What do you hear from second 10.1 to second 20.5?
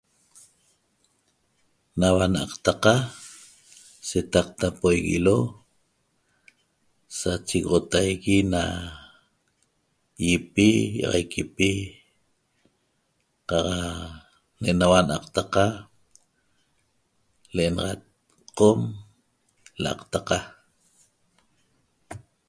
ýipi ýi'axaiquipi qaq ne'enaua n'aqtaqa l'enaxat Qom L'aqtaqa